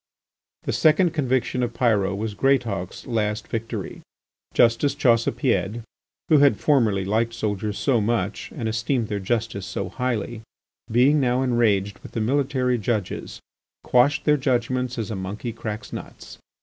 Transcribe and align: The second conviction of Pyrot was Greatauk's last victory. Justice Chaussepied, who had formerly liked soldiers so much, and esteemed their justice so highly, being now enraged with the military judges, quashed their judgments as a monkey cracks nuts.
The 0.63 0.73
second 0.73 1.13
conviction 1.13 1.61
of 1.61 1.75
Pyrot 1.75 2.17
was 2.17 2.33
Greatauk's 2.33 3.05
last 3.05 3.47
victory. 3.47 4.01
Justice 4.51 4.95
Chaussepied, 4.95 5.83
who 6.27 6.39
had 6.39 6.57
formerly 6.59 7.05
liked 7.05 7.35
soldiers 7.35 7.77
so 7.77 8.01
much, 8.01 8.51
and 8.55 8.67
esteemed 8.67 9.09
their 9.09 9.19
justice 9.19 9.67
so 9.67 9.89
highly, 9.89 10.41
being 10.91 11.19
now 11.19 11.43
enraged 11.43 11.99
with 11.99 12.13
the 12.13 12.19
military 12.19 12.79
judges, 12.79 13.41
quashed 13.83 14.23
their 14.25 14.37
judgments 14.37 14.97
as 14.97 15.11
a 15.11 15.15
monkey 15.15 15.53
cracks 15.53 15.93
nuts. 15.93 16.39